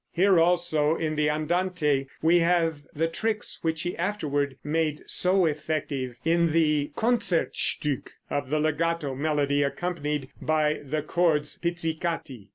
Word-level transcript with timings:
Here 0.11 0.39
also, 0.39 0.95
in 0.95 1.15
the 1.15 1.29
Andante 1.29 2.07
we 2.23 2.39
have 2.39 2.81
the 2.91 3.07
tricks 3.07 3.59
which 3.61 3.83
he 3.83 3.95
afterward 3.97 4.57
made 4.63 5.03
so 5.05 5.45
effective 5.45 6.17
in 6.25 6.53
the 6.53 6.91
Concertstück, 6.95 8.07
of 8.27 8.49
the 8.49 8.59
legato 8.59 9.13
melody 9.13 9.61
accompanied 9.61 10.29
by 10.41 10.79
chords 11.05 11.59
pizzicati. 11.59 12.49